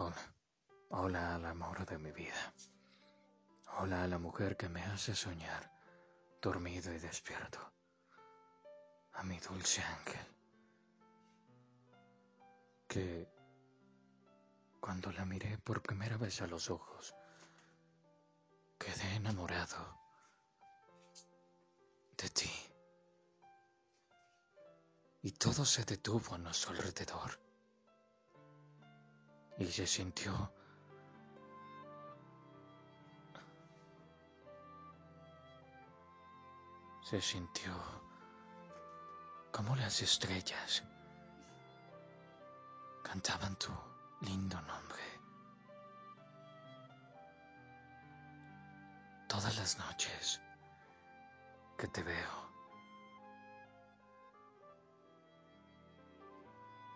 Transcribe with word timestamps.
Hola, 0.00 0.14
hola 0.90 1.34
al 1.34 1.44
amor 1.44 1.84
de 1.84 1.98
mi 1.98 2.12
vida. 2.12 2.54
Hola 3.78 4.04
a 4.04 4.06
la 4.06 4.20
mujer 4.20 4.56
que 4.56 4.68
me 4.68 4.80
hace 4.80 5.12
soñar, 5.12 5.72
dormido 6.40 6.94
y 6.94 7.00
despierto. 7.00 7.58
A 9.14 9.24
mi 9.24 9.40
dulce 9.40 9.82
ángel, 9.82 10.26
que 12.86 13.28
cuando 14.78 15.10
la 15.10 15.24
miré 15.24 15.58
por 15.58 15.82
primera 15.82 16.16
vez 16.16 16.42
a 16.42 16.46
los 16.46 16.70
ojos, 16.70 17.16
quedé 18.78 19.16
enamorado 19.16 19.98
de 22.16 22.30
ti. 22.30 22.52
Y 25.22 25.32
todo 25.32 25.64
se 25.64 25.84
detuvo 25.84 26.36
a 26.36 26.38
nuestro 26.38 26.70
alrededor 26.70 27.47
y 29.58 29.66
se 29.66 29.86
sintió 29.86 30.52
se 37.02 37.20
sintió 37.22 37.72
como 39.50 39.74
las 39.76 40.02
estrellas 40.02 40.84
cantaban 43.02 43.56
tu 43.56 43.72
lindo 44.20 44.60
nombre. 44.60 45.02
Todas 49.26 49.56
las 49.56 49.78
noches 49.78 50.40
que 51.78 51.88
te 51.88 52.02
veo, 52.02 52.50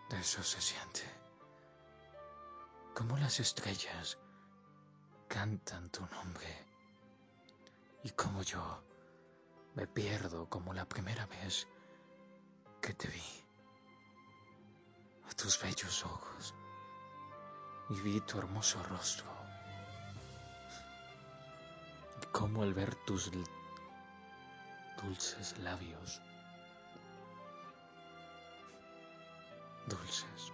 de 0.09 0.19
eso 0.19 0.43
se 0.43 0.61
siente 0.61 1.22
como 2.93 3.17
las 3.17 3.39
estrellas 3.39 4.17
cantan 5.27 5.89
tu 5.89 6.05
nombre 6.07 6.65
y 8.03 8.09
como 8.11 8.41
yo 8.43 8.83
me 9.75 9.87
pierdo 9.87 10.47
como 10.49 10.73
la 10.73 10.87
primera 10.87 11.25
vez 11.25 11.67
que 12.81 12.93
te 12.93 13.07
vi. 13.07 13.45
A 15.29 15.33
tus 15.33 15.59
bellos 15.61 16.03
ojos. 16.03 16.53
Y 17.89 17.99
vi 18.01 18.19
tu 18.21 18.37
hermoso 18.37 18.83
rostro. 18.83 19.25
Y 22.21 22.25
como 22.27 22.61
al 22.61 22.73
ver 22.73 22.93
tus 23.05 23.31
dulces 25.01 25.57
labios. 25.59 26.21
Dulces 29.87 30.51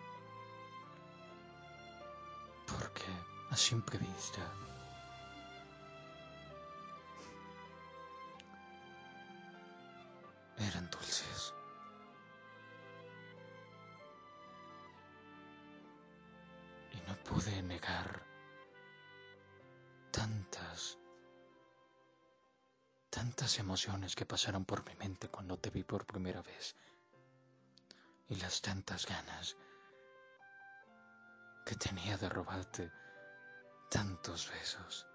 a 3.60 3.62
simple 3.62 3.98
vista. 3.98 4.42
Eran 10.58 10.90
dulces. 10.90 11.54
Y 16.94 16.98
no 17.08 17.16
pude 17.24 17.62
negar 17.64 18.24
tantas, 20.12 20.98
tantas 23.10 23.60
emociones 23.60 24.16
que 24.16 24.26
pasaron 24.26 24.64
por 24.64 24.86
mi 24.86 24.96
mente 24.96 25.28
cuando 25.28 25.58
te 25.58 25.70
vi 25.70 25.84
por 25.84 26.06
primera 26.06 26.42
vez. 26.42 26.76
Y 28.30 28.36
las 28.36 28.62
tantas 28.62 29.06
ganas 29.06 29.58
que 31.66 31.76
tenía 31.76 32.18
de 32.18 32.30
robarte 32.30 32.92
tantos 33.90 34.52
besos 34.52 35.08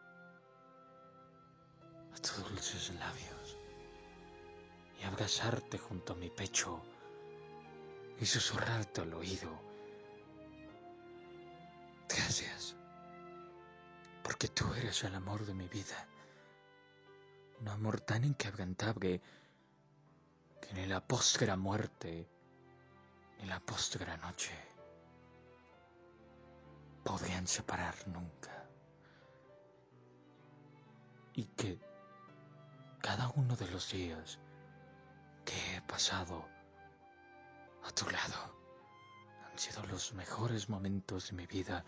a 2.13 2.17
tus 2.17 2.37
dulces 2.51 2.93
labios 2.95 3.57
y 5.01 5.05
abrazarte 5.05 5.79
junto 5.79 6.13
a 6.13 6.17
mi 6.17 6.29
pecho 6.29 6.83
y 8.21 8.27
susurrarte 8.27 9.03
al 9.03 9.15
oído. 9.15 9.49
Gracias, 12.09 12.77
porque 14.25 14.49
tú 14.49 14.73
eres 14.75 15.05
el 15.05 15.15
amor 15.15 15.47
de 15.47 15.55
mi 15.55 15.69
vida, 15.69 16.09
un 17.61 17.69
amor 17.69 18.01
tan 18.01 18.25
inquebrantable 18.25 19.23
que 20.61 20.75
ni 20.75 20.87
la 20.87 21.01
postra 21.01 21.57
muerte 21.57 22.29
ni 23.39 23.47
la 23.47 23.61
postra 23.61 24.17
noche 24.17 24.53
podrían 27.05 27.47
separar 27.47 27.95
nunca 28.09 28.64
y 31.35 31.45
que 31.47 31.79
cada 33.01 33.29
uno 33.31 33.57
de 33.57 33.69
los 33.71 33.91
días 33.91 34.39
que 35.45 35.77
he 35.77 35.83
pasado 35.83 36.49
a 37.85 37.91
tu 37.91 38.09
lado 38.09 38.55
han 39.45 39.59
sido 39.59 39.85
los 39.87 40.15
mejores 40.15 40.69
momentos 40.69 41.29
de 41.31 41.37
mi 41.37 41.47
vida 41.47 41.85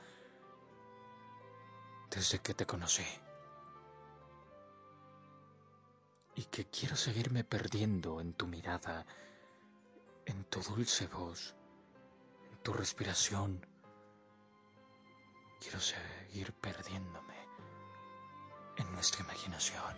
desde 2.11 2.41
que 2.41 2.55
te 2.55 2.67
conocí. 2.67 3.07
Y 6.35 6.45
que 6.45 6.67
quiero 6.67 6.97
seguirme 6.97 7.45
perdiendo 7.45 8.21
en 8.21 8.35
tu 8.35 8.47
mirada, 8.47 9.07
en 10.27 10.45
tu 10.45 10.61
dulce 10.61 11.07
voz, 11.07 11.55
en 12.51 12.59
tu 12.59 12.75
respiración. 12.75 13.65
Quiero 15.61 15.81
seguir 15.81 16.53
perdiéndome 16.53 17.36
nuestra 19.07 19.23
imaginación, 19.23 19.95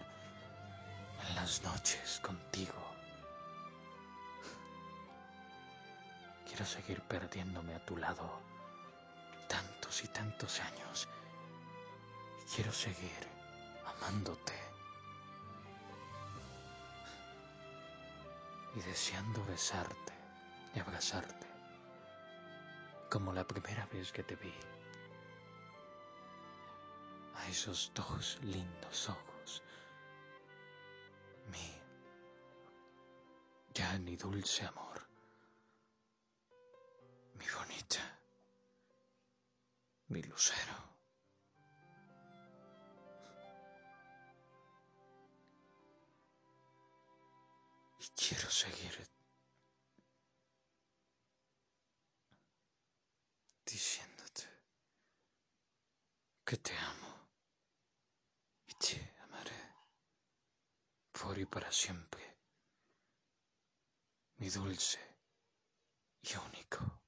en 1.27 1.35
las 1.35 1.63
noches 1.63 2.21
contigo. 2.23 2.95
Quiero 6.47 6.67
seguir 6.67 7.01
perdiéndome 7.01 7.75
a 7.75 7.83
tu 7.87 7.97
lado 7.97 8.43
tantos 9.49 10.05
y 10.05 10.09
tantos 10.09 10.61
años. 10.61 11.09
Quiero 12.55 12.71
seguir 12.71 13.27
amándote 13.97 14.53
y 18.77 18.81
deseando 18.81 19.43
besarte 19.47 20.13
y 20.75 20.81
abrazarte 20.81 21.47
como 23.11 23.33
la 23.33 23.47
primera 23.47 23.87
vez 23.87 24.13
que 24.13 24.23
te 24.23 24.37
vi 24.37 24.53
esos 27.49 27.91
dos 27.95 28.39
lindos 28.43 29.09
ojos. 29.09 29.63
Mi 31.51 31.81
ya 33.75 33.99
ni 33.99 34.17
dulce 34.17 34.65
amor. 34.67 35.09
Mi 37.39 37.47
bonita. 37.57 38.19
Mi 40.09 40.23
lucero. 40.23 40.77
Y 48.01 48.07
quiero 48.15 48.51
seguir 48.51 49.09
diciéndote 53.65 54.45
que 56.45 56.57
te 56.57 56.75
amo. 56.77 56.98
Y 61.41 61.47
para 61.47 61.71
siempre, 61.71 62.37
mi 64.39 64.49
dulce 64.49 64.99
y 66.23 66.37
único. 66.37 67.03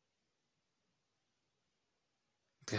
Te 2.65 2.79